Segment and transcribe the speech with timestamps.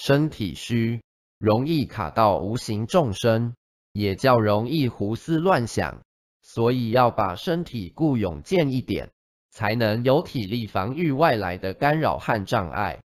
[0.00, 1.02] 身体虚
[1.38, 3.56] 容易卡到无形众生
[3.92, 6.02] 也较容易胡思乱想
[6.40, 9.10] 所以要把身体固永健一点
[9.50, 13.00] 才能有体力防御外来的干扰和障碍。